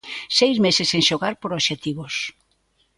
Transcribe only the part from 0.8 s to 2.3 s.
sen xogar por obxectivos.